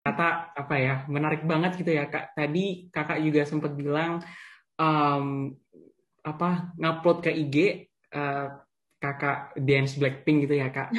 [0.00, 2.32] kata apa ya menarik banget gitu ya kak.
[2.32, 4.24] Tadi kakak juga sempat bilang
[4.80, 5.52] um,
[6.24, 7.56] apa ngupload ke IG
[8.16, 8.48] uh,
[9.00, 10.90] kakak dance Blackpink gitu ya kak.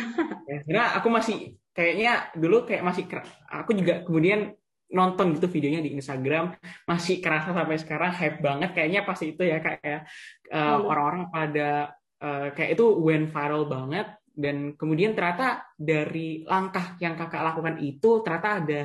[0.52, 3.08] Ya, karena aku masih kayaknya dulu kayak masih
[3.48, 4.52] aku juga kemudian
[4.92, 9.64] nonton gitu videonya di Instagram masih kerasa sampai sekarang hype banget kayaknya pasti itu ya
[9.64, 10.04] kak ya.
[10.52, 17.20] Uh, orang-orang pada uh, kayak itu went viral banget dan kemudian ternyata dari langkah yang
[17.20, 18.82] kakak lakukan itu ternyata ada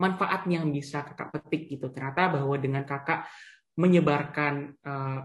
[0.00, 1.92] manfaat yang bisa kakak petik gitu.
[1.92, 3.28] Ternyata bahwa dengan kakak
[3.76, 5.20] menyebarkan uh,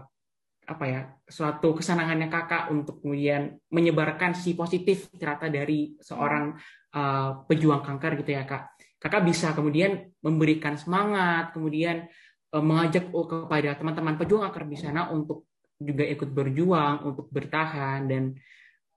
[0.66, 6.52] apa ya suatu kesenangannya kakak untuk kemudian menyebarkan si positif ternyata dari seorang
[6.92, 8.76] uh, pejuang kanker gitu ya kak.
[9.00, 12.04] Kakak bisa kemudian memberikan semangat kemudian
[12.52, 18.32] uh, mengajak kepada teman-teman pejuang kanker di sana untuk juga ikut berjuang untuk bertahan dan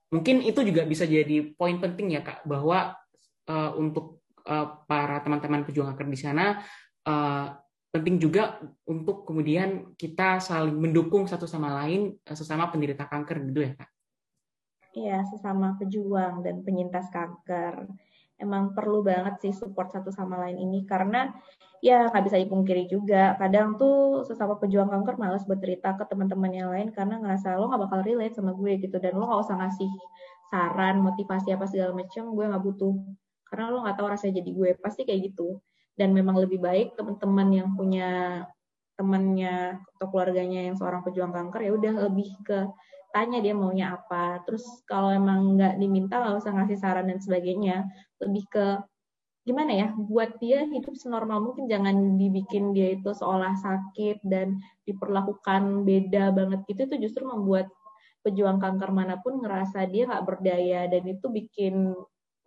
[0.10, 2.98] mungkin itu juga bisa jadi poin penting ya kak bahwa
[3.46, 6.46] uh, untuk uh, para teman-teman pejuang kanker di sana
[7.06, 7.54] uh,
[7.90, 13.74] penting juga untuk kemudian kita saling mendukung satu sama lain sesama penderita kanker gitu ya
[13.78, 13.90] kak?
[14.90, 17.86] Iya sesama pejuang dan penyintas kanker
[18.40, 21.30] emang perlu banget sih support satu sama lain ini karena
[21.80, 23.36] ya nggak bisa dipungkiri juga.
[23.40, 27.84] Kadang tuh sesama pejuang kanker malas bercerita ke teman-teman yang lain karena ngerasa lo nggak
[27.88, 29.92] bakal relate sama gue gitu dan lo nggak usah ngasih
[30.50, 32.96] saran motivasi apa segala macam gue nggak butuh.
[33.48, 35.60] Karena lo nggak tahu rasanya jadi gue pasti kayak gitu.
[36.00, 38.44] Dan memang lebih baik teman-teman yang punya
[39.00, 42.68] temannya atau keluarganya yang seorang pejuang kanker ya udah lebih ke
[43.14, 44.42] tanya dia maunya apa.
[44.46, 47.86] Terus kalau emang nggak diminta nggak usah ngasih saran dan sebagainya.
[48.22, 48.66] Lebih ke
[49.48, 51.66] gimana ya buat dia hidup senormal mungkin.
[51.66, 56.90] Jangan dibikin dia itu seolah sakit dan diperlakukan beda banget gitu.
[56.90, 57.70] Itu justru membuat
[58.22, 60.86] pejuang kanker mana pun ngerasa dia nggak berdaya.
[60.92, 61.96] Dan itu bikin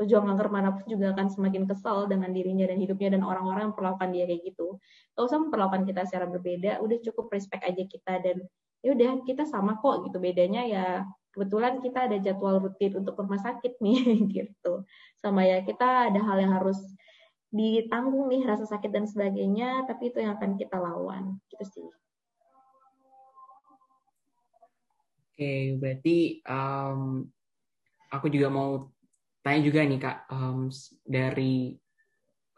[0.02, 3.72] pejuang kanker mana pun juga akan semakin kesal dengan dirinya dan hidupnya dan orang-orang yang
[3.77, 4.68] memperlakukan dia kayak gitu.
[5.14, 8.36] Gak usah memperlakukan kita secara berbeda, udah cukup respect aja kita dan
[8.83, 10.19] ya udah kita sama kok gitu.
[10.19, 10.86] Bedanya ya
[11.33, 14.84] kebetulan kita ada jadwal rutin untuk rumah sakit nih gitu.
[15.23, 16.79] Sama ya kita ada hal yang harus
[17.52, 21.89] ditanggung nih rasa sakit dan sebagainya tapi itu yang akan kita lawan gitu sih.
[25.33, 27.28] Oke berarti um,
[28.08, 28.92] aku juga mau
[29.45, 30.17] tanya juga nih kak.
[30.33, 30.73] Um,
[31.05, 31.77] dari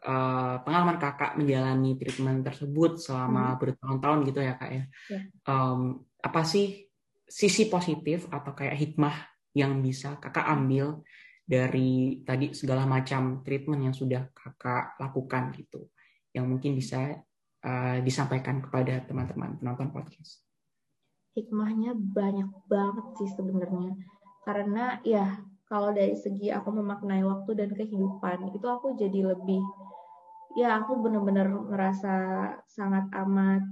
[0.05, 3.59] uh, pengalaman kakak menjalani treatment tersebut selama hmm.
[3.59, 5.21] bertahun-tahun gitu ya kak ya, ya.
[5.49, 6.89] Um, apa sih
[7.25, 9.15] sisi positif atau kayak hikmah
[9.53, 11.05] yang bisa kakak ambil
[11.45, 15.85] dari tadi segala macam treatment yang sudah kakak lakukan gitu
[16.33, 17.21] yang mungkin bisa
[17.61, 20.41] uh, disampaikan kepada teman-teman penonton podcast?
[21.37, 23.93] Hikmahnya banyak banget sih sebenarnya.
[24.43, 29.61] Karena ya kalau dari segi aku memaknai waktu dan kehidupan itu aku jadi lebih
[30.55, 32.15] ya aku benar-benar merasa
[32.69, 33.65] sangat amat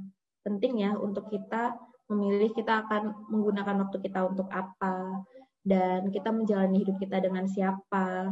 [0.44, 1.78] penting ya untuk kita
[2.12, 5.24] memilih kita akan menggunakan waktu kita untuk apa
[5.64, 8.32] dan kita menjalani hidup kita dengan siapa.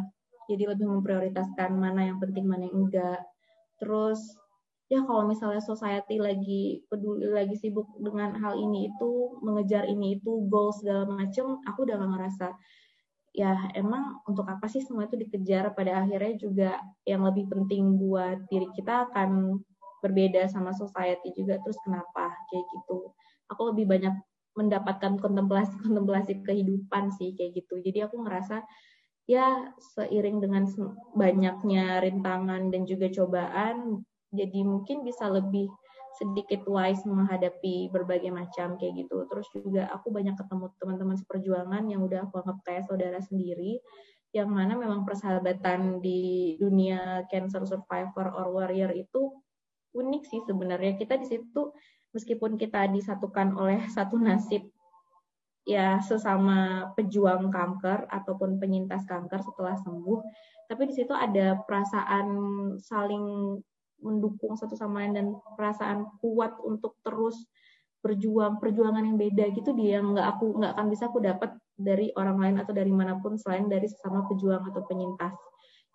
[0.51, 3.23] Jadi lebih memprioritaskan mana yang penting, mana yang enggak.
[3.79, 4.19] Terus
[4.91, 10.43] ya kalau misalnya society lagi peduli lagi sibuk dengan hal ini itu mengejar ini itu
[10.51, 12.47] goals segala macem aku udah gak ngerasa
[13.31, 16.71] ya emang untuk apa sih semua itu dikejar pada akhirnya juga
[17.07, 19.63] yang lebih penting buat diri kita akan
[20.03, 23.15] berbeda sama society juga terus kenapa kayak gitu
[23.51, 24.15] aku lebih banyak
[24.55, 27.79] mendapatkan kontemplasi-kontemplasi kehidupan sih kayak gitu.
[27.83, 28.63] Jadi aku ngerasa
[29.29, 30.67] ya seiring dengan
[31.15, 35.71] banyaknya rintangan dan juga cobaan, jadi mungkin bisa lebih
[36.19, 39.23] sedikit wise menghadapi berbagai macam kayak gitu.
[39.31, 43.79] Terus juga aku banyak ketemu teman-teman seperjuangan yang udah aku anggap kayak saudara sendiri,
[44.35, 49.31] yang mana memang persahabatan di dunia cancer survivor or warrior itu
[49.95, 50.99] unik sih sebenarnya.
[50.99, 51.71] Kita di situ
[52.11, 54.67] meskipun kita disatukan oleh satu nasib
[55.67, 60.19] ya sesama pejuang kanker ataupun penyintas kanker setelah sembuh,
[60.65, 62.27] tapi di situ ada perasaan
[62.81, 63.57] saling
[64.01, 67.37] mendukung satu sama lain dan perasaan kuat untuk terus
[68.01, 72.37] berjuang perjuangan yang beda gitu dia nggak aku nggak akan bisa aku dapat dari orang
[72.41, 75.33] lain atau dari mana pun selain dari sesama pejuang atau penyintas.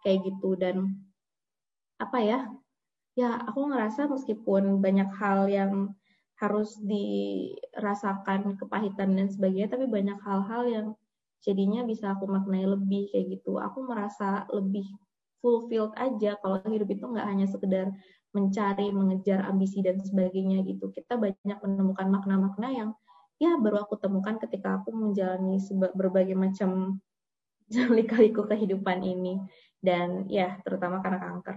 [0.03, 0.95] Kayak gitu dan
[1.99, 2.39] apa ya?
[3.17, 5.97] Ya aku ngerasa meskipun banyak hal yang
[6.37, 10.87] harus dirasakan kepahitan dan sebagainya, tapi banyak hal-hal yang
[11.41, 13.57] jadinya bisa aku maknai lebih kayak gitu.
[13.57, 14.85] Aku merasa lebih
[15.41, 17.89] fulfilled aja kalau hidup itu nggak hanya sekedar
[18.37, 20.93] mencari, mengejar ambisi dan sebagainya gitu.
[20.93, 22.91] Kita banyak menemukan makna-makna yang
[23.37, 25.61] ya baru aku temukan ketika aku menjalani
[25.93, 27.01] berbagai macam
[27.97, 29.41] lika-liku kehidupan ini
[29.81, 31.57] dan ya terutama karena kanker.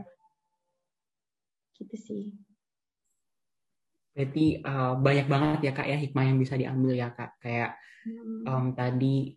[1.80, 2.24] gitu sih
[4.20, 7.40] berarti uh, banyak banget ya kak ya hikmah yang bisa diambil ya kak.
[7.40, 7.80] Kayak
[8.44, 9.32] um, tadi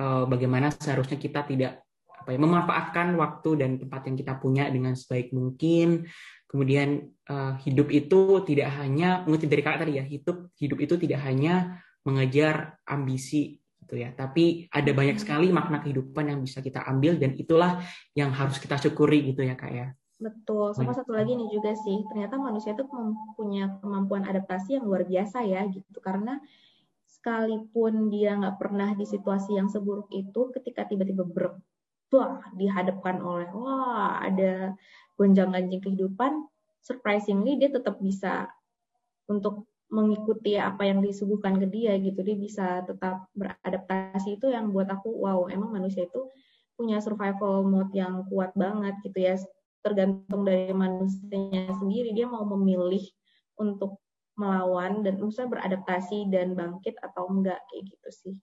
[0.00, 4.96] uh, bagaimana seharusnya kita tidak apa ya memanfaatkan waktu dan tempat yang kita punya dengan
[4.96, 6.08] sebaik mungkin.
[6.48, 11.20] Kemudian uh, hidup itu tidak hanya mengutip dari kak tadi ya hidup hidup itu tidak
[11.28, 14.16] hanya mengejar ambisi gitu ya.
[14.16, 17.84] Tapi ada banyak sekali makna kehidupan yang bisa kita ambil dan itulah
[18.16, 20.70] yang harus kita syukuri gitu ya kak ya Betul.
[20.78, 22.86] Sama satu lagi nih juga sih, ternyata manusia itu
[23.34, 25.98] punya kemampuan adaptasi yang luar biasa ya gitu.
[25.98, 26.38] Karena
[27.10, 31.58] sekalipun dia nggak pernah di situasi yang seburuk itu, ketika tiba-tiba ber
[32.12, 34.76] wah dihadapkan oleh wah ada
[35.16, 36.44] gonjang-ganjing kehidupan,
[36.84, 38.52] surprisingly dia tetap bisa
[39.26, 42.20] untuk mengikuti apa yang disuguhkan ke dia gitu.
[42.22, 46.30] Dia bisa tetap beradaptasi itu yang buat aku wow, emang manusia itu
[46.78, 49.34] punya survival mode yang kuat banget gitu ya
[49.82, 52.14] tergantung dari manusianya sendiri.
[52.14, 53.02] Dia mau memilih
[53.58, 54.00] untuk
[54.38, 58.34] melawan dan usah beradaptasi dan bangkit atau enggak kayak gitu sih.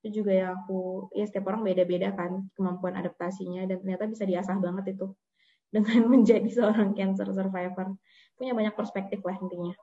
[0.00, 4.56] Itu juga yang aku ya setiap orang beda-beda kan kemampuan adaptasinya dan ternyata bisa diasah
[4.56, 5.12] banget itu
[5.74, 7.92] dengan menjadi seorang cancer survivor.
[8.38, 9.74] Punya banyak perspektif lah intinya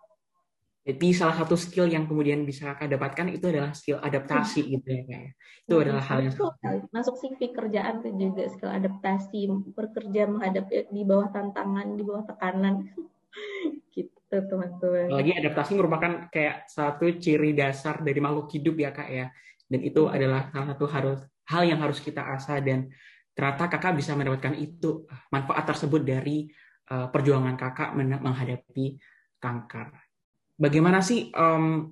[0.86, 4.72] jadi salah satu skill yang kemudian bisa kakak dapatkan itu adalah skill adaptasi hmm.
[4.78, 5.32] gitu ya kayak.
[5.66, 5.82] Itu hmm.
[5.82, 6.34] adalah hal yang
[6.94, 12.94] masuk CV kerjaan itu juga skill adaptasi, bekerja menghadapi di bawah tantangan, di bawah tekanan.
[13.98, 15.10] gitu teman-teman.
[15.10, 19.34] Lagi adaptasi merupakan kayak satu ciri dasar dari makhluk hidup ya kak ya.
[19.66, 20.14] Dan itu hmm.
[20.14, 22.94] adalah salah satu harus hal yang harus kita asah dan
[23.34, 26.46] ternyata kakak bisa mendapatkan itu manfaat tersebut dari
[26.94, 29.02] uh, perjuangan kakak menghadapi
[29.42, 30.05] kanker
[30.56, 31.92] bagaimana sih um,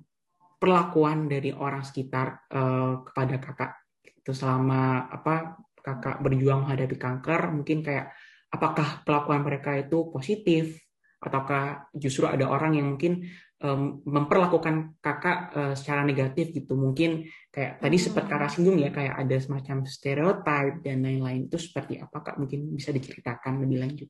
[0.56, 3.72] perlakuan dari orang sekitar uh, kepada kakak?
[4.00, 8.16] Itu selama apa kakak berjuang menghadapi kanker mungkin kayak
[8.48, 10.80] apakah perlakuan mereka itu positif?
[11.20, 13.24] Ataukah justru ada orang yang mungkin
[13.64, 16.76] um, memperlakukan kakak uh, secara negatif gitu?
[16.76, 21.48] Mungkin kayak tadi sempat kakak singgung ya kayak ada semacam stereotip dan lain-lain.
[21.48, 22.36] Itu seperti apa kak?
[22.40, 24.08] Mungkin bisa diceritakan lebih lanjut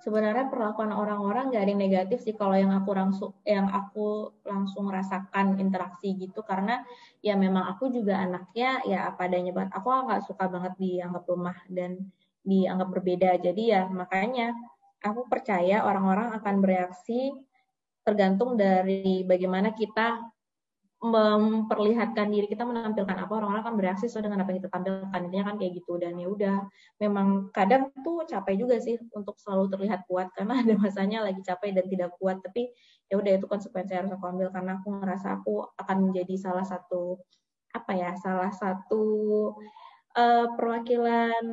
[0.00, 5.60] sebenarnya perlakuan orang-orang gak ada negatif sih kalau yang aku langsung yang aku langsung rasakan
[5.60, 6.40] interaksi gitu.
[6.40, 6.80] Karena
[7.20, 9.70] ya memang aku juga anaknya ya apa adanya banget.
[9.76, 11.90] Aku nggak suka banget dianggap lemah dan
[12.44, 13.30] dianggap berbeda.
[13.44, 14.56] Jadi ya makanya
[15.04, 17.36] aku percaya orang-orang akan bereaksi
[18.00, 20.24] tergantung dari bagaimana kita
[21.00, 25.20] memperlihatkan diri kita menampilkan apa orang-orang akan bereaksi sesuai dengan apa yang kita tampilkan.
[25.24, 25.96] Intinya kan kayak gitu.
[25.96, 26.56] Dan ya udah
[27.00, 31.72] memang kadang tuh capek juga sih untuk selalu terlihat kuat karena ada masanya lagi capek
[31.72, 32.44] dan tidak kuat.
[32.44, 32.68] Tapi
[33.08, 37.16] ya udah itu konsekuensi harus aku ambil karena aku ngerasa aku akan menjadi salah satu
[37.72, 39.02] apa ya salah satu
[40.20, 41.44] uh, perwakilan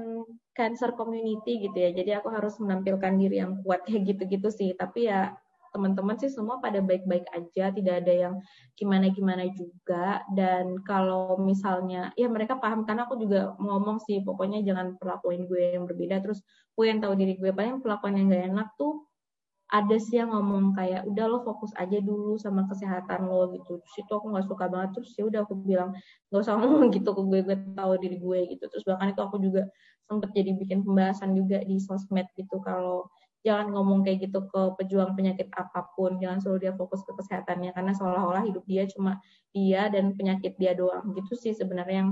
[0.51, 1.95] cancer community gitu ya.
[1.95, 4.75] Jadi aku harus menampilkan diri yang kuat kayak gitu-gitu sih.
[4.75, 5.31] Tapi ya
[5.73, 8.35] teman-teman sih semua pada baik-baik aja, tidak ada yang
[8.79, 10.21] gimana-gimana juga.
[10.31, 15.77] Dan kalau misalnya, ya mereka paham karena aku juga ngomong sih, pokoknya jangan perlakuin gue
[15.79, 16.23] yang berbeda.
[16.23, 16.39] Terus
[16.73, 19.07] gue yang tahu diri gue, paling perlakuan yang gak enak tuh
[19.67, 23.95] ada sih yang ngomong kayak udah lo fokus aja dulu sama kesehatan lo gitu terus
[23.99, 25.91] itu aku nggak suka banget terus ya udah aku bilang
[26.31, 29.37] nggak usah ngomong gitu ke gue gue tahu diri gue gitu terus bahkan itu aku
[29.43, 29.67] juga
[30.07, 33.11] sempet jadi bikin pembahasan juga di sosmed gitu kalau
[33.47, 36.19] jangan ngomong kayak gitu ke pejuang penyakit apa pun.
[36.19, 39.23] Jangan selalu dia fokus ke kesehatannya karena seolah-olah hidup dia cuma
[39.55, 41.15] dia dan penyakit dia doang.
[41.15, 42.11] Gitu sih sebenarnya yang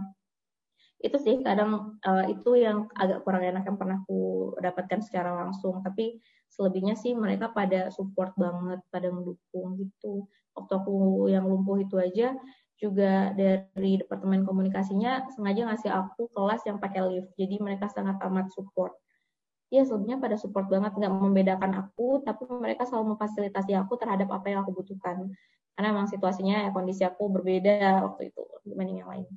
[1.03, 5.83] itu sih kadang uh, itu yang agak kurang enak yang pernah aku dapatkan secara langsung.
[5.83, 10.31] Tapi selebihnya sih mereka pada support banget pada mendukung gitu.
[10.55, 12.31] Waktu aku yang lumpuh itu aja
[12.79, 17.31] juga dari departemen komunikasinya sengaja ngasih aku kelas yang pakai lift.
[17.35, 18.95] Jadi mereka sangat amat support
[19.73, 24.45] ya sebenarnya pada support banget nggak membedakan aku tapi mereka selalu memfasilitasi aku terhadap apa
[24.49, 25.33] yang aku butuhkan.
[25.75, 29.27] Karena memang situasinya ya kondisi aku berbeda waktu itu dibanding yang lain.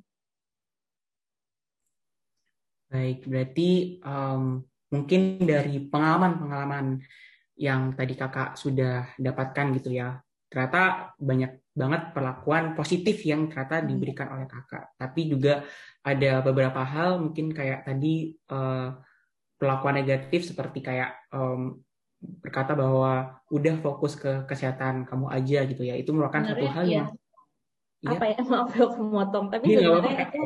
[2.89, 7.03] Baik berarti um, mungkin dari pengalaman-pengalaman
[7.59, 10.17] yang tadi kakak sudah dapatkan gitu ya
[10.49, 13.87] ternyata banyak banget perlakuan positif yang ternyata hmm.
[13.87, 14.97] diberikan oleh kakak.
[14.97, 15.63] Tapi juga
[16.01, 18.97] ada beberapa hal mungkin kayak tadi uh,
[19.59, 21.83] perlakuan negatif seperti kayak um,
[22.19, 25.99] berkata bahwa udah fokus ke kesehatan kamu aja gitu ya.
[25.99, 26.95] Itu merupakan satu hal iya.
[26.95, 27.07] yang
[28.03, 28.09] ya.
[28.15, 28.39] apa ya?
[28.51, 30.41] Maaf aku memotong tapi ya, sebenarnya itu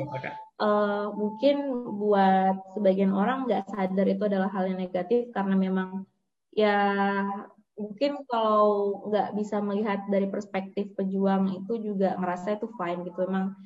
[0.62, 1.55] uh, mungkin
[2.01, 6.10] buat sebagian orang nggak sadar itu adalah hal yang negatif karena memang
[6.53, 6.77] ya
[7.74, 13.25] mungkin kalau nggak bisa melihat dari perspektif pejuang itu juga ngerasa itu fine gitu.
[13.25, 13.58] Memang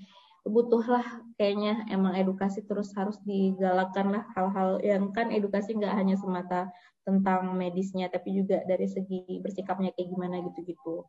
[0.48, 1.04] butuhlah
[1.36, 6.72] kayaknya emang edukasi terus harus digalakkan lah hal-hal yang kan edukasi nggak hanya semata
[7.08, 11.08] tentang medisnya tapi juga dari segi bersikapnya kayak gimana gitu-gitu.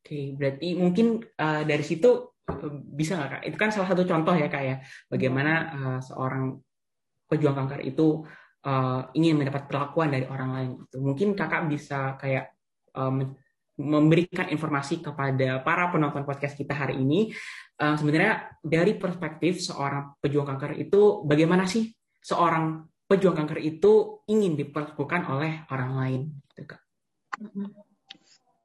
[0.00, 3.42] Oke, berarti mungkin uh, dari situ uh, bisa nggak kak?
[3.46, 6.56] Itu kan salah satu contoh ya kak ya, bagaimana uh, seorang
[7.30, 8.26] pejuang kanker itu
[8.66, 10.70] uh, ingin mendapat perlakuan dari orang lain.
[10.88, 12.56] Itu mungkin kakak bisa kayak
[12.96, 13.36] um,
[13.80, 17.32] memberikan informasi kepada para penonton podcast kita hari ini.
[17.80, 21.88] Uh, sebenarnya dari perspektif seorang pejuang kanker itu bagaimana sih
[22.20, 26.20] seorang pejuang kanker itu ingin diperlakukan oleh orang lain,
[26.52, 26.80] gitu kak?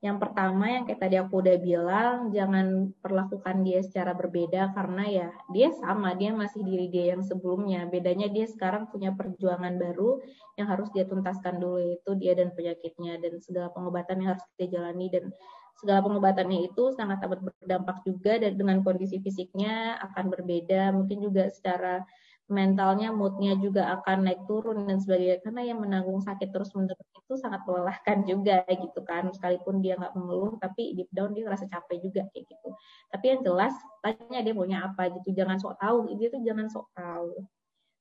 [0.05, 5.27] Yang pertama yang kayak tadi aku udah bilang, jangan perlakukan dia secara berbeda karena ya
[5.49, 7.89] dia sama, dia masih diri dia yang sebelumnya.
[7.89, 10.21] Bedanya dia sekarang punya perjuangan baru
[10.61, 14.67] yang harus dia tuntaskan dulu itu dia dan penyakitnya dan segala pengobatan yang harus dia
[14.77, 15.33] jalani dan
[15.81, 21.49] segala pengobatannya itu sangat amat berdampak juga dan dengan kondisi fisiknya akan berbeda, mungkin juga
[21.49, 22.05] secara
[22.45, 25.41] mentalnya, moodnya juga akan naik turun dan sebagainya.
[25.41, 29.25] Karena yang menanggung sakit terus menerus itu sangat melelahkan juga gitu kan.
[29.33, 32.69] Sekalipun dia nggak mengeluh, tapi deep down dia ngerasa capek juga kayak gitu.
[33.09, 33.73] Tapi yang jelas
[34.05, 35.33] tanya dia maunya apa gitu.
[35.33, 37.29] Jangan sok tahu, dia tuh jangan sok tahu.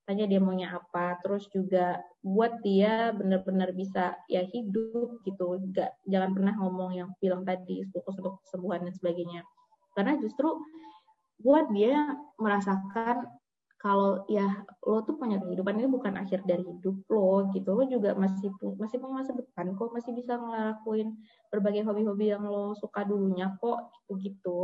[0.05, 5.57] Tanya dia maunya apa, terus juga buat dia benar-benar bisa ya hidup gitu.
[5.73, 9.41] Gak, jangan pernah ngomong yang bilang tadi fokus untuk kesembuhan dan sebagainya.
[9.97, 10.61] Karena justru
[11.41, 13.25] buat dia merasakan
[13.85, 17.69] kalau ya lo tuh punya kehidupan ini bukan akhir dari hidup lo gitu.
[17.77, 18.49] Lo juga masih
[18.81, 21.13] masih punya masa depan kok masih bisa ngelakuin
[21.53, 24.59] berbagai hobi-hobi yang lo suka dulunya kok gitu gitu.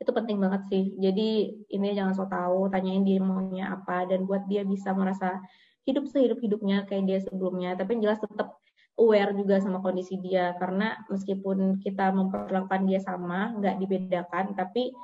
[0.00, 0.96] Itu penting banget sih.
[0.96, 5.44] Jadi ini jangan so tau tanyain dia maunya apa dan buat dia bisa merasa
[5.84, 7.76] hidup sehidup hidupnya kayak dia sebelumnya.
[7.76, 8.56] Tapi yang jelas tetap
[8.96, 10.56] aware juga sama kondisi dia.
[10.56, 14.96] Karena meskipun kita memperlakukan dia sama nggak dibedakan tapi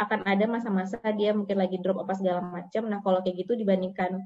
[0.00, 2.88] akan ada masa-masa dia mungkin lagi drop apa segala macam.
[2.88, 4.24] Nah kalau kayak gitu dibandingkan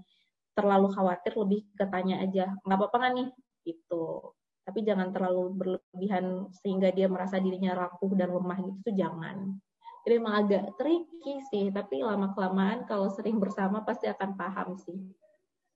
[0.55, 3.29] terlalu khawatir lebih ketanya aja nggak apa-apa kan nih
[3.67, 4.33] gitu.
[4.65, 9.59] Tapi jangan terlalu berlebihan sehingga dia merasa dirinya rapuh dan lemah gitu tuh jangan.
[10.05, 15.01] Jadi emang agak tricky sih, tapi lama kelamaan kalau sering bersama pasti akan paham sih.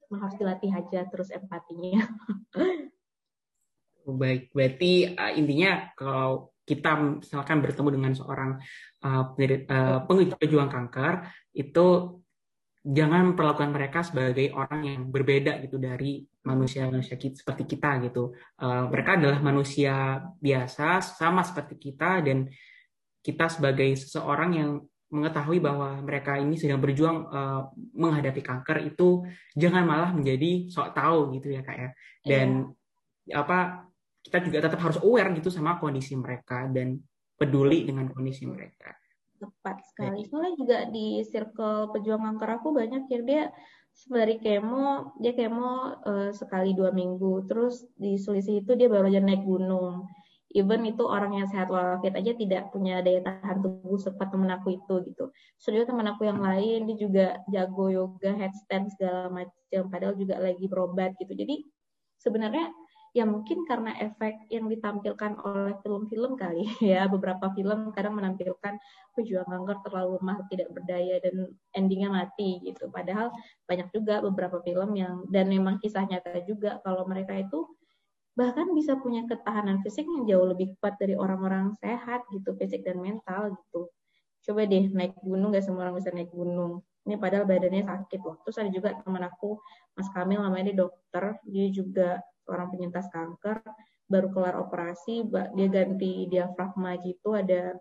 [0.09, 2.05] Emang harus dilatih aja terus empatinya.
[4.09, 8.51] Baik, berarti uh, intinya kalau kita misalkan bertemu dengan seorang
[9.09, 11.25] uh, uh, pejuang kanker
[11.57, 11.87] itu
[12.85, 18.37] jangan perlakukan mereka sebagai orang yang berbeda gitu dari manusia-manusia seperti kita gitu.
[18.61, 22.49] Uh, mereka adalah manusia biasa sama seperti kita dan
[23.25, 24.71] kita sebagai seseorang yang
[25.09, 29.25] mengetahui bahwa mereka ini sedang berjuang uh, menghadapi kanker itu
[29.57, 31.91] jangan malah menjadi sok tahu gitu ya kak ya
[32.29, 32.77] dan
[33.25, 33.41] yeah.
[33.41, 33.88] apa
[34.23, 36.99] kita juga tetap harus aware gitu sama kondisi mereka dan
[37.39, 38.93] peduli dengan kondisi mereka.
[39.39, 40.27] Tepat sekali.
[40.27, 43.43] Soalnya juga di circle pejuang kanker aku banyak yang dia
[43.95, 47.47] sembari kemo, dia kemo uh, sekali dua minggu.
[47.47, 50.11] Terus di selisih itu dia baru aja naik gunung.
[50.57, 54.81] Even itu orang yang sehat walafiat aja tidak punya daya tahan tubuh seperti temen aku
[54.81, 55.25] itu gitu.
[55.61, 59.83] Sudah temen aku yang lain dia juga jago yoga, headstand segala macam.
[59.93, 61.37] Padahal juga lagi berobat gitu.
[61.37, 61.69] Jadi
[62.17, 62.73] sebenarnya
[63.17, 67.09] ya mungkin karena efek yang ditampilkan oleh film-film kali ya.
[67.09, 68.77] Beberapa film kadang menampilkan
[69.17, 72.89] pejuang kanker terlalu lemah tidak berdaya dan endingnya mati gitu.
[72.93, 73.33] Padahal
[73.65, 77.67] banyak juga beberapa film yang dan memang kisah nyata juga kalau mereka itu
[78.39, 82.55] bahkan bisa punya ketahanan fisik yang jauh lebih kuat dari orang-orang sehat gitu.
[82.55, 83.91] Fisik dan mental gitu.
[84.47, 86.85] Coba deh naik gunung gak semua orang bisa naik gunung.
[87.09, 89.57] Ini padahal badannya sakit loh terus ada juga teman aku
[89.97, 91.25] Mas Kamil namanya dia dokter.
[91.49, 93.61] Dia juga orang penyintas kanker
[94.09, 97.77] baru kelar operasi dia ganti diafragma gitu ada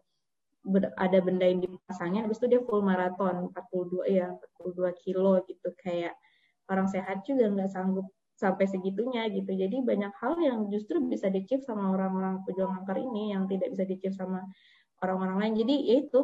[1.00, 4.28] ada benda yang dipasangnya habis itu dia full maraton 42 ya
[4.60, 6.12] 42 kilo gitu kayak
[6.68, 9.50] orang sehat juga nggak sanggup sampai segitunya gitu.
[9.50, 13.84] Jadi banyak hal yang justru bisa dicip sama orang-orang pejuang kanker ini yang tidak bisa
[13.84, 14.46] dicip sama
[15.02, 15.54] orang-orang lain.
[15.66, 16.22] Jadi ya itu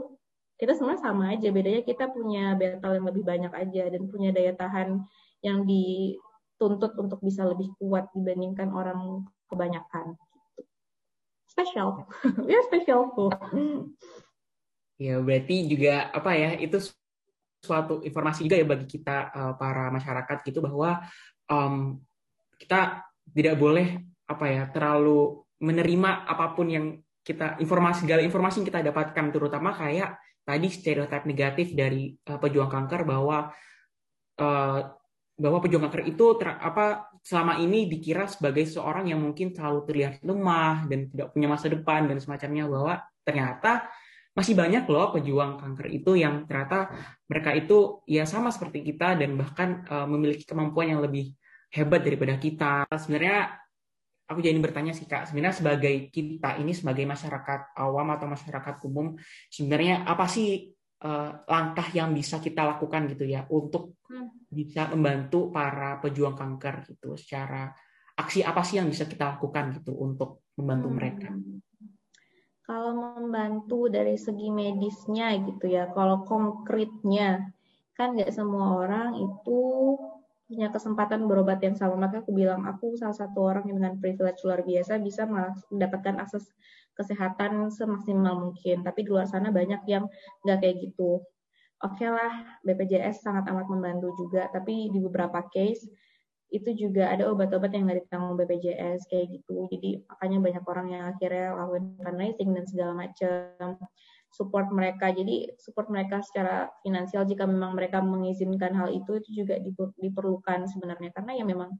[0.61, 4.53] kita sebenarnya sama aja bedanya kita punya battle yang lebih banyak aja dan punya daya
[4.53, 5.01] tahan
[5.41, 6.13] yang di
[6.57, 10.17] tuntut untuk bisa lebih kuat dibandingkan orang kebanyakan.
[11.49, 12.09] Spesial,
[12.51, 13.29] ya spesial tuh.
[14.97, 16.79] Ya berarti juga apa ya itu
[17.63, 20.99] suatu informasi juga ya bagi kita uh, para masyarakat gitu bahwa
[21.47, 22.01] um,
[22.59, 26.85] kita tidak boleh apa ya terlalu menerima apa pun yang
[27.23, 32.67] kita informasi segala informasi yang kita dapatkan terutama kayak tadi stereotip negatif dari uh, pejuang
[32.67, 33.47] kanker bahwa
[34.43, 34.79] uh,
[35.33, 40.13] bahwa pejuang kanker itu ter, apa selama ini dikira sebagai seorang yang mungkin selalu terlihat
[40.21, 43.89] lemah dan tidak punya masa depan dan semacamnya bahwa ternyata
[44.33, 46.89] masih banyak loh pejuang kanker itu yang ternyata
[47.29, 51.33] mereka itu ya sama seperti kita dan bahkan uh, memiliki kemampuan yang lebih
[51.69, 52.85] hebat daripada kita.
[52.89, 53.53] Sebenarnya
[54.25, 59.17] aku jadi bertanya sih kak, sebenarnya sebagai kita ini sebagai masyarakat awam atau masyarakat umum,
[59.53, 60.73] sebenarnya apa sih
[61.03, 64.47] uh, langkah yang bisa kita lakukan gitu ya untuk hmm.
[64.49, 67.69] bisa membantu para pejuang kanker gitu secara
[68.15, 70.95] aksi apa sih yang bisa kita lakukan gitu untuk membantu hmm.
[70.97, 71.29] mereka?
[72.63, 77.51] kalau membantu dari segi medisnya gitu ya, kalau konkretnya
[77.93, 79.61] kan nggak semua orang itu
[80.47, 82.07] punya kesempatan berobat yang sama.
[82.07, 86.47] Maka aku bilang aku salah satu orang yang dengan privilege luar biasa bisa mendapatkan akses
[86.97, 88.81] kesehatan semaksimal mungkin.
[88.85, 90.05] Tapi di luar sana banyak yang
[90.45, 91.21] nggak kayak gitu.
[91.83, 92.33] Oke okay lah,
[92.63, 94.47] BPJS sangat amat membantu juga.
[94.53, 95.83] Tapi di beberapa case
[96.53, 99.65] itu juga ada obat-obat yang nggak ditanggung BPJS kayak gitu.
[99.73, 103.69] Jadi makanya banyak orang yang akhirnya lakukan fundraising dan segala macam
[104.29, 105.09] support mereka.
[105.09, 109.57] Jadi support mereka secara finansial jika memang mereka mengizinkan hal itu itu juga
[109.97, 111.73] diperlukan sebenarnya karena ya memang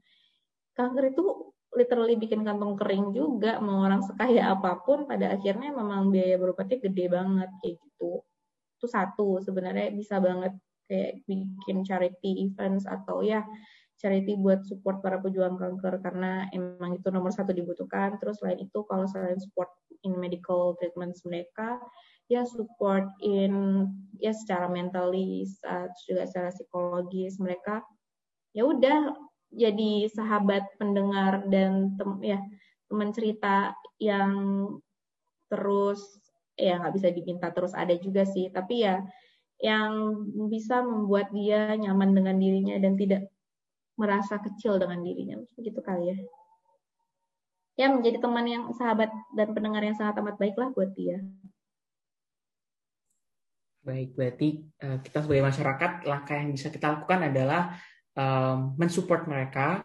[0.74, 6.08] kanker itu literally bikin kantong kering juga mau orang sekaya apa pun pada akhirnya memang
[6.08, 8.22] biaya berobatnya gede banget kayak gitu.
[8.78, 10.54] Itu satu sebenarnya bisa banget
[10.86, 13.42] kayak bikin charity events atau ya
[13.98, 18.18] charity buat support para pejuang kanker karena emang itu nomor satu dibutuhkan.
[18.22, 19.70] Terus selain itu kalau selain support
[20.06, 21.80] in medical treatments mereka,
[22.30, 23.86] ya support in
[24.22, 25.46] ya secara mentally,
[26.06, 27.82] juga secara psikologis mereka
[28.54, 29.10] ya udah
[29.54, 32.38] jadi sahabat pendengar dan tem, ya
[32.90, 34.32] teman cerita yang
[35.48, 36.02] terus
[36.54, 38.50] ya nggak bisa diminta terus ada juga sih.
[38.50, 39.02] Tapi ya
[39.62, 40.18] yang
[40.50, 43.30] bisa membuat dia nyaman dengan dirinya dan tidak
[43.94, 45.38] merasa kecil dengan dirinya.
[45.54, 46.18] Begitu kali ya.
[47.74, 51.22] Ya menjadi teman yang sahabat dan pendengar yang sangat amat baik lah buat dia.
[53.84, 57.74] Baik berarti uh, kita sebagai masyarakat langkah yang bisa kita lakukan adalah
[58.18, 59.82] um, mensupport mereka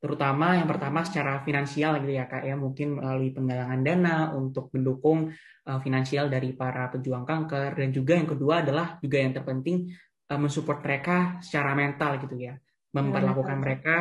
[0.00, 2.56] terutama yang pertama secara finansial gitu ya kak ya.
[2.56, 5.28] Mungkin melalui penggalangan dana untuk mendukung
[5.68, 7.76] uh, finansial dari para pejuang kanker.
[7.76, 9.92] Dan juga yang kedua adalah juga yang terpenting
[10.32, 12.56] uh, mensupport mereka secara mental gitu ya.
[12.96, 13.96] Memperlakukan ya, mereka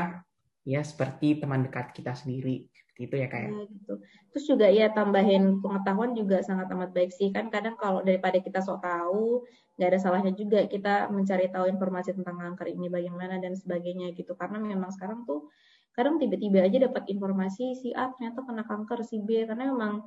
[0.63, 2.72] ya seperti teman dekat kita sendiri.
[2.96, 3.63] Gitu ya kayak ya?
[3.63, 3.94] ya, gitu.
[4.36, 7.32] terus juga ya tambahin pengetahuan juga sangat amat baik sih.
[7.32, 9.44] Kan kadang kalau daripada kita sok tahu
[9.80, 14.36] nggak ada salahnya juga kita mencari tahu informasi tentang kanker ini bagaimana dan sebagainya gitu
[14.36, 15.48] karena memang sekarang tuh
[15.96, 20.04] kadang tiba-tiba aja dapat informasi si A ternyata kena kanker si B karena memang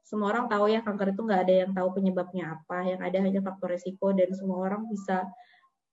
[0.00, 3.40] semua orang tahu ya kanker itu nggak ada yang tahu penyebabnya apa yang ada hanya
[3.44, 5.28] faktor resiko dan semua orang bisa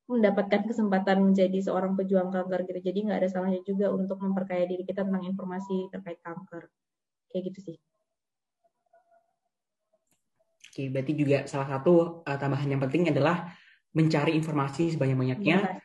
[0.10, 2.80] mendapatkan kesempatan menjadi seorang pejuang kanker gitu.
[2.90, 6.66] Jadi nggak ada salahnya juga untuk memperkaya diri kita tentang informasi terkait kanker.
[7.30, 7.78] Kayak gitu sih.
[10.70, 13.50] Oke, berarti juga salah satu uh, tambahan yang penting adalah
[13.98, 15.82] mencari informasi sebanyak-banyaknya.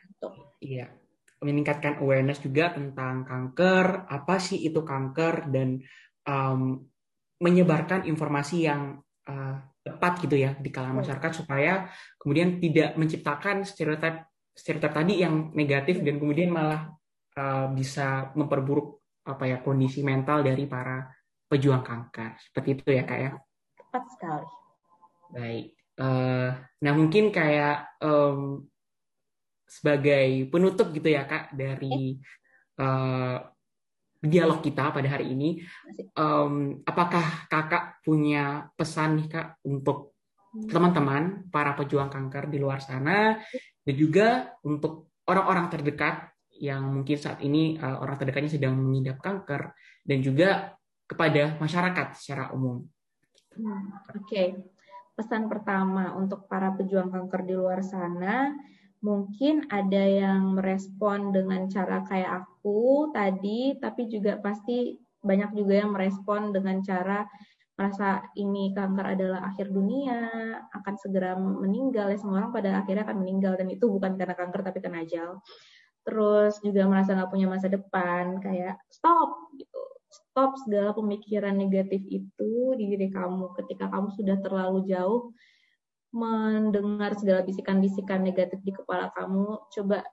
[0.61, 0.93] Iya.
[1.41, 5.81] Meningkatkan awareness juga tentang kanker, apa sih itu kanker dan
[6.29, 6.85] um,
[7.41, 11.89] menyebarkan informasi yang uh, tepat gitu ya di kalangan masyarakat supaya
[12.21, 16.93] kemudian tidak menciptakan stereotip stereotip tadi yang negatif dan kemudian malah
[17.37, 21.09] uh, bisa memperburuk apa ya kondisi mental dari para
[21.49, 22.37] pejuang kanker.
[22.37, 23.31] Seperti itu ya kak ya?
[23.77, 24.64] Tepat sekali
[25.33, 25.65] baik
[26.01, 28.65] uh, nah mungkin kayak um,
[29.65, 32.15] sebagai penutup gitu ya kak dari
[32.79, 33.37] uh,
[34.25, 35.61] dialog kita pada hari ini.
[36.17, 40.17] Um, apakah kakak punya pesan nih kak untuk
[40.53, 40.69] hmm.
[40.69, 43.37] teman-teman para pejuang kanker di luar sana
[43.85, 49.75] dan juga untuk orang-orang terdekat yang mungkin saat ini uh, orang terdekatnya sedang mengidap kanker
[50.07, 50.73] dan juga
[51.05, 52.81] kepada masyarakat secara umum.
[53.55, 54.47] Hmm, Oke, okay.
[55.15, 58.51] Pesan pertama untuk para pejuang kanker di luar sana
[59.05, 65.93] mungkin ada yang merespon dengan cara kayak aku tadi, tapi juga pasti banyak juga yang
[65.93, 67.21] merespon dengan cara
[67.77, 70.25] merasa ini kanker adalah akhir dunia,
[70.73, 74.61] akan segera meninggal ya semua orang pada akhirnya akan meninggal dan itu bukan karena kanker
[74.65, 75.37] tapi karena ajal.
[76.05, 79.44] Terus juga merasa nggak punya masa depan, kayak stop
[80.35, 85.31] stop segala pemikiran negatif itu di diri kamu ketika kamu sudah terlalu jauh
[86.11, 90.03] mendengar segala bisikan-bisikan negatif di kepala kamu, coba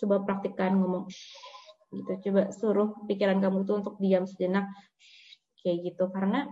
[0.00, 1.12] coba praktikkan ngomong
[1.92, 2.12] gitu.
[2.24, 4.64] Coba suruh pikiran kamu tuh untuk diam sejenak
[5.60, 6.48] kayak gitu karena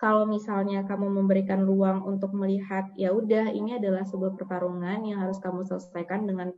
[0.00, 5.36] kalau misalnya kamu memberikan ruang untuk melihat ya udah ini adalah sebuah pertarungan yang harus
[5.36, 6.48] kamu selesaikan dengan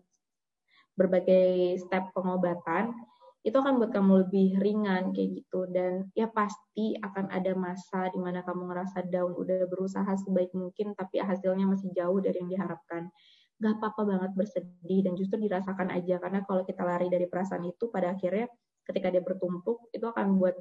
[0.94, 2.94] berbagai step pengobatan
[3.42, 5.66] itu akan buat kamu lebih ringan kayak gitu.
[5.66, 10.94] Dan ya pasti akan ada masa di mana kamu ngerasa down udah berusaha sebaik mungkin
[10.94, 13.10] tapi hasilnya masih jauh dari yang diharapkan.
[13.58, 17.90] Gak apa-apa banget bersedih dan justru dirasakan aja karena kalau kita lari dari perasaan itu
[17.90, 18.46] pada akhirnya
[18.86, 20.54] ketika dia bertumpuk itu akan buat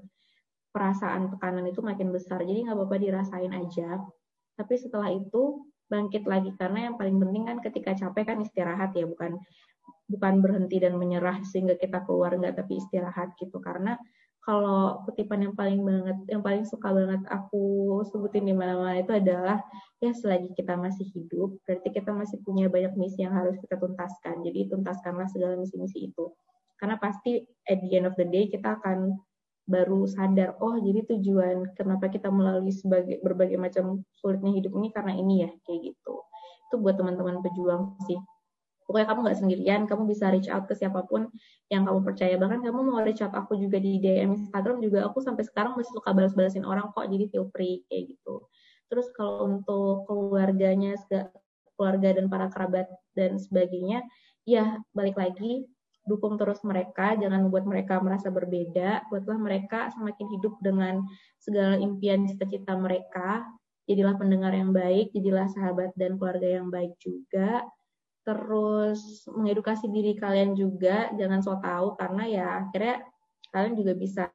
[0.74, 2.42] perasaan tekanan itu makin besar.
[2.42, 4.02] Jadi nggak apa-apa dirasain aja.
[4.58, 6.50] Tapi setelah itu bangkit lagi.
[6.58, 9.38] Karena yang paling penting kan ketika capek kan istirahat ya bukan
[10.10, 13.62] bukan berhenti dan menyerah sehingga kita keluar nggak tapi istirahat gitu.
[13.64, 13.96] Karena
[14.42, 19.62] kalau kutipan yang paling banget yang paling suka banget aku sebutin di mana-mana itu adalah
[20.02, 24.42] ya selagi kita masih hidup berarti kita masih punya banyak misi yang harus kita tuntaskan.
[24.42, 26.34] Jadi tuntaskanlah segala misi-misi itu.
[26.82, 29.14] Karena pasti at the end of the day kita akan
[29.70, 35.14] baru sadar oh jadi tujuan kenapa kita melalui sebagai berbagai macam sulitnya hidup ini karena
[35.14, 36.16] ini ya kayak gitu.
[36.66, 38.18] Itu buat teman-teman pejuang sih
[38.92, 41.32] pokoknya kamu nggak sendirian kamu bisa reach out ke siapa pun
[41.72, 42.36] yang kamu percaya.
[42.36, 45.96] Bahkan kamu mau reach out aku juga di DM Instagram juga aku sampai sekarang masih
[45.96, 48.52] suka balas-balasin orang kok jadi feel free kayak gitu.
[48.92, 51.00] Terus kalau untuk keluarganya
[51.80, 54.04] keluarga dan para kerabat dan sebagainya
[54.44, 55.64] ya balik lagi
[56.04, 61.08] dukung terus mereka jangan membuat mereka merasa berbeda buatlah mereka semakin hidup dengan
[61.40, 63.48] segala impian cita-cita mereka.
[63.88, 67.64] Jadilah pendengar yang baik jadilah sahabat dan keluarga yang baik juga
[68.22, 73.02] terus mengedukasi diri kalian juga jangan so tau karena ya akhirnya
[73.50, 74.30] kalian juga bisa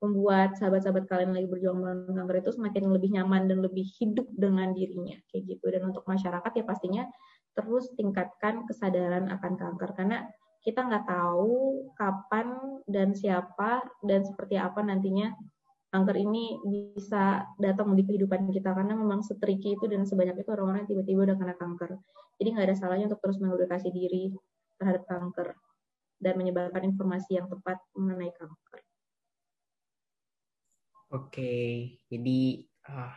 [0.00, 4.72] membuat sahabat-sahabat kalian lagi berjuang melawan kanker itu semakin lebih nyaman dan lebih hidup dengan
[4.72, 5.66] dirinya kayak gitu.
[5.68, 7.04] Dan untuk masyarakat ya pastinya
[7.52, 10.24] terus tingkatkan kesadaran akan kanker karena
[10.64, 12.56] kita nggak tahu kapan
[12.88, 15.36] dan siapa dan seperti apa nantinya
[15.90, 20.86] kanker ini bisa datang di kehidupan kita karena memang setriki itu dan sebanyak itu orang-orang
[20.86, 21.98] tiba-tiba udah kena kanker.
[22.38, 24.30] Jadi nggak ada salahnya untuk terus mengedukasi diri
[24.78, 25.58] terhadap kanker
[26.22, 28.80] dan menyebarkan informasi yang tepat mengenai kanker.
[31.10, 31.52] Oke,
[32.06, 32.40] jadi
[32.86, 33.14] uh,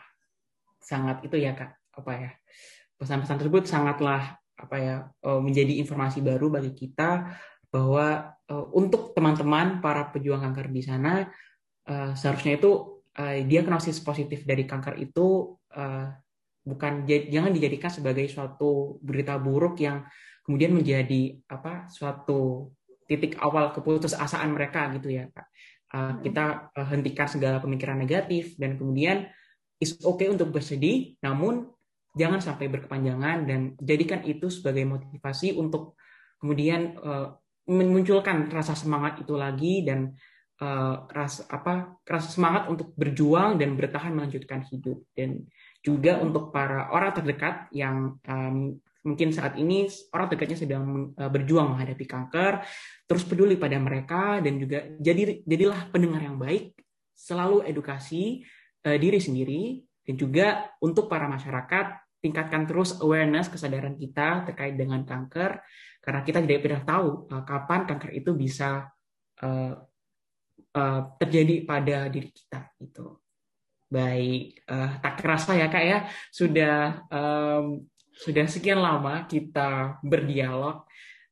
[0.81, 2.31] sangat itu ya kak, apa ya
[2.97, 4.95] pesan-pesan tersebut sangatlah apa ya
[5.29, 7.29] uh, menjadi informasi baru bagi kita
[7.69, 11.29] bahwa uh, untuk teman-teman para pejuang kanker di sana
[11.89, 16.07] uh, seharusnya itu uh, diagnosis positif dari kanker itu uh,
[16.63, 20.07] bukan jangan dijadikan sebagai suatu berita buruk yang
[20.47, 22.71] kemudian menjadi apa suatu
[23.03, 25.47] titik awal keputusasaan mereka gitu ya kak.
[25.93, 29.29] Uh, kita uh, hentikan segala pemikiran negatif dan kemudian
[29.77, 31.69] is okay untuk bersedih namun
[32.17, 35.99] jangan sampai berkepanjangan dan jadikan itu sebagai motivasi untuk
[36.41, 37.37] kemudian uh,
[37.69, 40.17] memunculkan rasa semangat itu lagi dan
[40.63, 45.03] uh, rasa apa rasa semangat untuk berjuang dan bertahan melanjutkan hidup.
[45.11, 45.43] Dan
[45.83, 51.75] juga untuk para orang terdekat yang um, mungkin saat ini orang terdekatnya sedang uh, berjuang
[51.75, 52.63] menghadapi kanker
[53.03, 56.71] terus peduli pada mereka dan juga jadi jadilah pendengar yang baik
[57.11, 58.47] selalu edukasi
[58.87, 60.47] uh, diri sendiri dan juga
[60.79, 65.59] untuk para masyarakat tingkatkan terus awareness kesadaran kita terkait dengan kanker
[65.99, 68.87] karena kita tidak pernah tahu uh, kapan kanker itu bisa
[70.75, 73.17] uh, terjadi pada diri kita itu.
[73.93, 75.99] Baik, uh, tak kerasa ya kak ya
[76.33, 80.85] sudah um, sudah sekian lama kita berdialog,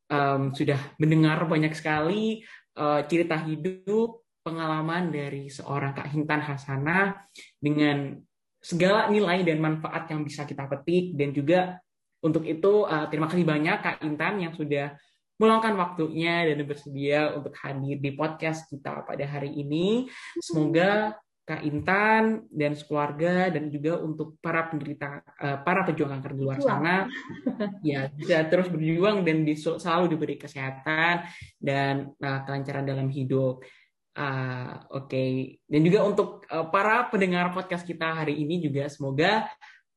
[0.09, 2.45] um, sudah mendengar banyak sekali
[2.77, 7.25] uh, cerita hidup, pengalaman dari seorang kak Hintan Hasanah
[7.57, 8.17] dengan
[8.61, 11.81] segala nilai dan manfaat yang bisa kita petik dan juga
[12.21, 14.93] untuk itu uh, terima kasih banyak kak Intan yang sudah
[15.41, 20.05] meluangkan waktunya dan bersedia untuk hadir di podcast kita pada hari ini.
[20.37, 26.41] Semoga Kak Intan dan keluarga dan juga untuk para penderita uh, para pejuang kanker di
[26.45, 27.09] luar sana
[27.81, 31.25] ya bisa terus berjuang dan selalu diberi kesehatan
[31.57, 33.65] dan uh, kelancaran dalam hidup.
[34.11, 35.31] Uh, Oke, okay.
[35.65, 39.47] dan juga untuk uh, para pendengar podcast kita hari ini juga semoga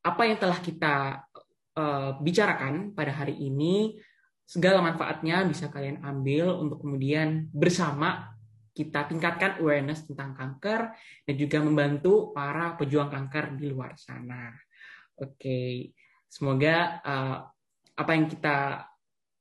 [0.00, 0.94] apa yang telah kita
[1.76, 3.98] uh, bicarakan pada hari ini
[4.44, 8.37] segala manfaatnya bisa kalian ambil untuk kemudian bersama
[8.74, 10.92] kita tingkatkan awareness tentang kanker
[11.24, 14.50] dan juga membantu para pejuang kanker di luar sana.
[15.14, 15.94] Oke,
[16.26, 17.38] semoga uh,
[17.94, 18.83] apa yang kita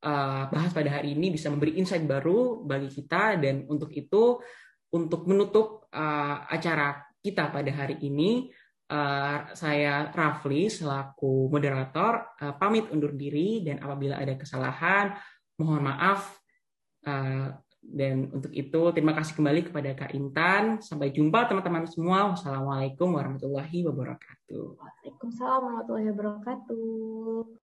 [0.06, 4.38] uh, bahas pada hari ini bisa memberi insight baru bagi kita dan untuk itu
[4.94, 8.54] untuk menutup uh, acara kita pada hari ini
[8.94, 12.38] uh, saya Rafli selaku moderator.
[12.38, 15.18] Uh, pamit undur diri dan apabila ada kesalahan
[15.58, 16.38] mohon maaf.
[17.02, 17.50] Uh,
[17.84, 20.80] dan untuk itu terima kasih kembali kepada Kak Intan.
[20.80, 22.32] Sampai jumpa teman-teman semua.
[22.32, 24.80] Wassalamualaikum warahmatullahi wabarakatuh.
[24.80, 27.60] Waalaikumsalam warahmatullahi wabarakatuh